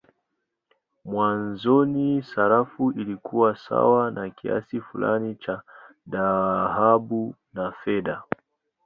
Mwanzoni 1.05 2.23
sarafu 2.23 2.91
ilikuwa 2.91 3.57
sawa 3.57 4.11
na 4.11 4.29
kiasi 4.29 4.81
fulani 4.81 5.35
cha 5.35 5.61
dhahabu 6.07 7.35
au 7.55 7.71
fedha. 7.73 8.23